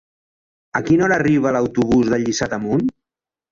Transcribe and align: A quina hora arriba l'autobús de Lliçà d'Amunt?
A 0.79 0.81
quina 0.87 1.05
hora 1.09 1.19
arriba 1.21 1.53
l'autobús 1.57 2.11
de 2.15 2.21
Lliçà 2.25 2.51
d'Amunt? 2.57 2.85